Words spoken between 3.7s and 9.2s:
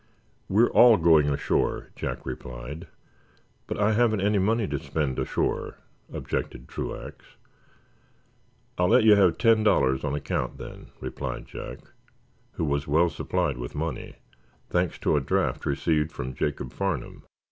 I haven't any money to spend ashore," objected Truax. "I'll let you